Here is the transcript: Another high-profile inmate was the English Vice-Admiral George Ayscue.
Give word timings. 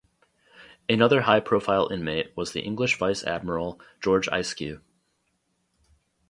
Another 0.89 1.21
high-profile 1.21 1.89
inmate 1.93 2.35
was 2.35 2.53
the 2.53 2.61
English 2.61 2.97
Vice-Admiral 2.97 3.79
George 4.01 4.27
Ayscue. 4.29 4.81